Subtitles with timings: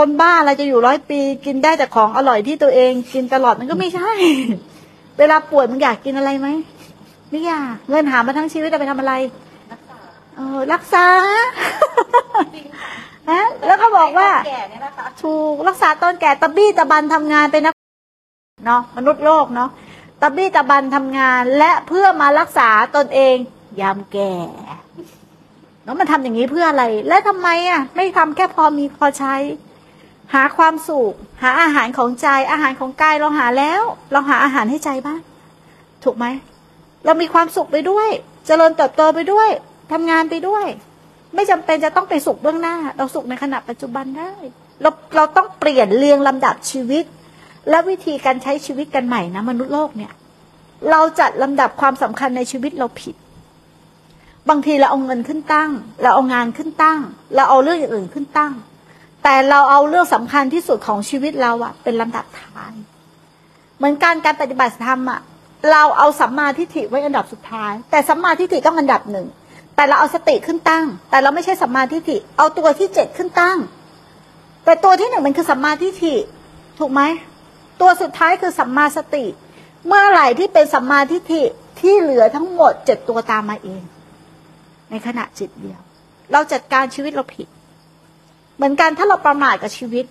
[0.00, 4.10] คนบ้าอะไรจะอยู่ร้อยปี กินได้แต่ของอร่อยที่ตัวเอง กินตลอดมันก็ไม่ใช่
[5.18, 6.48] เวลาป่วยมึงอยากกินอะไรไหม
[7.30, 9.14] ไม่อยากเงินหามาทั้งชีวิตเอาไปทำอะไร
[10.36, 11.06] เออรักษา
[13.30, 14.62] ฮะแล้วก็บอกว่าแก่
[15.22, 17.74] ถูกรักษาตอนแก่ตะบี้ตะบันทำงานเป็นนัก
[18.66, 19.70] เนาะมนุษย์โลกเนาะ
[20.20, 23.36] ตะบี้ตะบันทำงาน และเพื่อมารักษาตนเอง
[23.80, 24.32] ยามแก่
[25.84, 29.36] เนาะมันทำอย่างนี้เพื่ออะไร และทำไมอะ ไม่ทำแค่พอมีพอใช้
[30.34, 31.12] หาความสุข
[31.42, 35.20] หาอาหารของใจ อาหารของกายเราหาแล้ว เราหาอาหารให้ใจบ้าง
[36.04, 36.26] ถูกไหม
[37.04, 38.08] เรามีความสุขไปด้วย
[38.46, 39.48] เจริญเติบโตไปด้วย
[39.92, 40.66] ทำงานไปด้วย
[41.34, 44.32] ไม่จำเป็นจะต้องไปสุขเบื้องหน้า เราสุขในขณะปัจจุบันได้
[44.82, 47.04] เราเราต้องเปลี่ยนเรียงลำดับชีวิต
[47.70, 50.12] และวิธีการใช้ชีวิตกันใหม่นะมนุษย์โลกเนี่ย
[50.90, 53.14] เราจัดลำดับความสำคัญในชีวิตเราผิด
[54.48, 55.70] บางทีเราเอาเงินขึ้นตั้ง
[56.02, 56.98] เราเอางานขึ้นตั้ง
[57.34, 58.52] เราเอาเรื่องอย่างอื่นขึ้นตั้ง
[59.22, 62.74] แต่เราเอาเรื่องสำคัญที่สุดของชีวิตเราอะเป็นลำดับท้าย
[63.76, 65.20] เหมือนการการปฏิบัติธรรมอะ
[65.70, 69.26] เราเอาสัมมาทิฏฐิไว้อันดับสุดท้าย แต่สัมมาทิฏฐิต้องอันดับหนึ่ง
[69.74, 73.58] แต่เราเอาสติขึ้นตั้ง แต่เราไม่ใช่สัมมาทิฏฐิเอาตัวที่เจ็ดขึ้นตั้ง
[74.64, 76.14] แต่ตัวที่หนึ่งมันคือสัมมาทิฏฐิ
[76.78, 77.02] ถูกไหม
[77.80, 79.24] ตัวสุดท้ายคือสัมมาสติ
[79.86, 81.42] เมื่อไหร่ที่เป็นสัมมาทิฏฐิ
[81.80, 83.82] ที่เหลือทั้งหมดเจ็ดตัวตามมาเอง
[84.90, 85.80] ในขณะจิตเดียว
[86.32, 87.48] เราจัดการชีวิตเราผิด
[88.60, 90.04] เหมือนกันถ้าเราประมาทกับชีวิต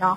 [0.00, 0.16] เนาะ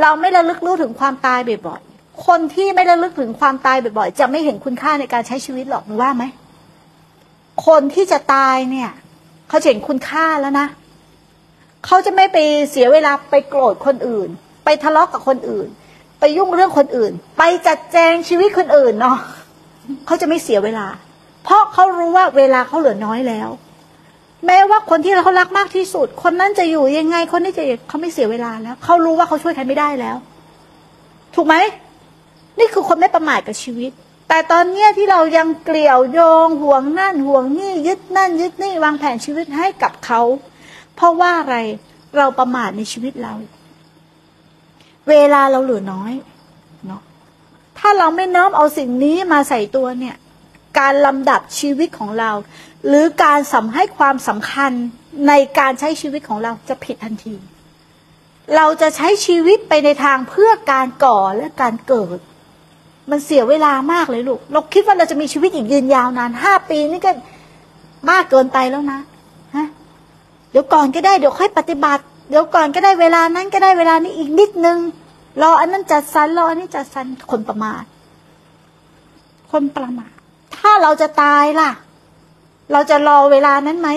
[0.00, 6.24] เราไม่ระลึกรู้ถึงความตายบ่อยๆคนที่ไม่ระลึกถึงความตายบ่อยๆจะไม่เห็นคุณค่าในการใช้ชีวิตหรอกหรือว่าไหม
[7.66, 8.90] คนที่จะตายเนี่ย
[9.48, 10.66] เขาจะเห็นคุณค่าแล้วนะ
[11.86, 12.38] เขาจะไม่ไป
[12.70, 14.28] เสียเวลาไปโกรธคนอื่น
[14.64, 15.68] ไปทะเลาะกับคนอื่น
[16.20, 19.18] ไปยุ่งเรื่องคนอื่น ไปจัดแจงชีวิตคนอื่นเนาะ
[20.06, 20.86] เขาจะไม่เสียเวลา
[21.44, 23.48] เพราะเขารู้ว่าเวลาเขาเหลือน้อยแล้ว
[24.46, 30.16] แม้ว่าคนที่เขารักมากที่สุด คนนั้นจะอยู่ยังไง คนนี้จะเขาไม่เสียเวลาแล้วเขารู้ว่าเขาช่วยใครไม่ได้แล้ว
[31.34, 31.54] ถูกไหม
[32.58, 33.90] นี่คือคนไม่ประมาทกับชีวิต
[34.28, 40.20] แต่ตอนเนี้ยที่เรายังเกลี่ยวโยงห่วงนั่นห่วงนี่ยึดนั่น ยึดนี่วางแผนชีวิตให้กับเขา
[40.94, 41.56] เพราะว่าอะไร
[42.16, 43.34] เราประมาทในชีวิตเรา
[45.08, 46.12] เวลาเราเหลือน้อย
[46.86, 47.02] เนาะ
[47.78, 50.16] ถ้าเราไม่น้อมเอาสิ่งนี้มาใส่ตัวเนี่ย
[50.78, 52.30] การลำดับชีวิตของเรา
[52.86, 54.72] หรือการสำให้ความสำคัญ
[55.28, 57.34] ในการใช้ชีวิตของเราจะผิดทันที
[58.56, 62.18] เราจะใช้ชีวิตไปในทางเพื่อการก่อและการเกิด
[63.10, 67.12] มันเสียเวลามากเลยลูก เราคิดว่าเราจะมีชีวิตอีกยืนยาวนานห้าปีนี่ก็
[68.10, 69.00] มากเกินไปแล้วนะ
[69.56, 69.66] ฮะ
[70.50, 74.78] เดี๋ยวก่อนก็ได้เดี๋ยวค่อยปฏิบัติ เดี๋ยวก่อนก็ได้เวลานั้นก็ได้เวลานี้อีกนิดนึง
[75.42, 77.84] รออันนั้นจัดสรรรออันนี้จัดสรรคนประมาท
[79.52, 80.12] คนประมาท
[80.60, 81.70] ถ้าเราจะตายล่ะ
[82.72, 83.90] เราจะรอเวลานั้นไหม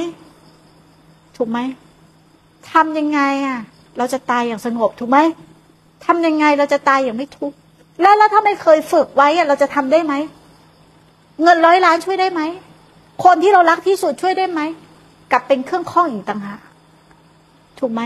[1.38, 1.60] ถูกไหม
[2.72, 3.60] ทำยังไงอะ
[3.98, 5.20] เราจะตายอย่างสงบถูกไหม
[6.06, 7.58] ทำยังไงเราจะตายอย่างไม่ทุกข์
[8.02, 10.14] แล้วแล้วถ้าไม่เคยฝึกไว้อะเราจะทำได้ไหม
[11.42, 12.42] เงินร้อยล้านช่วยได้ไหม
[13.24, 14.62] คนที่เรารักที่สุดช่วยได้ไหม
[15.32, 16.62] กลับเป็นเครื่องข้องอีกต่างหาก
[17.80, 18.02] ถูกไหม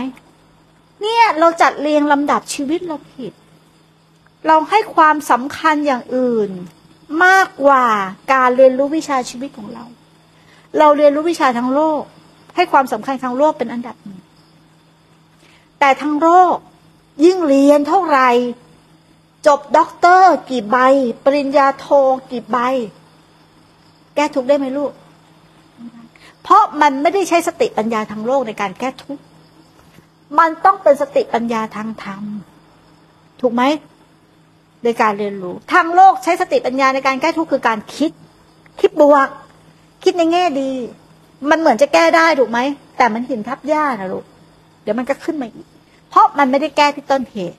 [1.02, 3.32] เนี่ยเราจัดเรียงลำดับชีวิตเราผิด
[4.46, 6.50] เราให้ความสำคัญอย่างอื่น
[7.24, 7.84] มากกว่า
[8.32, 9.84] การเรียนรู้วิชาชีวิตของเรา
[10.78, 12.02] เราเรียนรู้วิชาทางโลก
[12.56, 14.20] ให้ความสำคัญทางโลกเป็นอันดับหนึ่ง
[15.78, 16.54] แต่ทางโลก
[17.24, 18.30] ยิ่งเรียนเท่าไหร่
[19.46, 20.76] จบด็อกเตอร์ กี่ใบ
[21.24, 21.86] ปริญญาโท
[22.30, 22.56] กี่ใบ
[24.14, 24.92] แก้ทุกได้ไหมลูก
[26.42, 29.18] เพราะมันไม่ได้ใช้สติปัญญาทางโลกในการแก้ทุก
[30.38, 32.22] มันต้องเป็นสติปัญญาทางธรรม
[33.40, 33.62] ถูกไหม
[34.84, 38.12] ในการเรียนรู้ ทางโลกใช้สติปัญญาในการแก้ทุกข์คือการคิด
[38.80, 39.28] คิดบวก
[40.04, 40.70] คิดในแง่ดี
[41.50, 42.58] มันเหมือนจะแก้ได้ถูกไหม
[42.96, 44.24] แต่มันหินทับหญ้านะลูก
[44.82, 45.66] เดี๋ยวมันก็ขึ้นมาอีก
[46.08, 47.58] เพราะมันไม่ได้แก้ที่ต้นเหตุ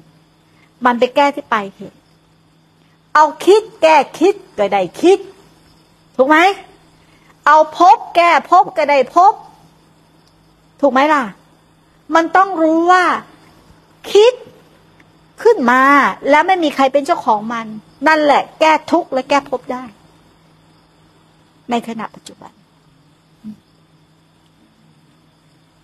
[0.85, 1.97] มันไปแก้ที่ปลายเหตุ
[3.15, 5.19] เอาคิดแก้คิดก็ได้คิด
[6.17, 6.37] ถูกไหม
[7.45, 9.33] เอาพบแก้พบก็ได้พบ
[10.81, 11.23] ถูกไหมล่ะ
[12.15, 13.03] มันต้องรู้ว่า
[14.13, 14.33] คิด
[15.43, 15.81] ขึ้นมา
[16.29, 17.65] แล้วไม่มีใครเป็นเจ้าของมัน
[18.07, 19.83] นั่นแหละ แก้ทุกข์และแก้ภพได้
[21.71, 22.51] ในขณะปัจจุบัน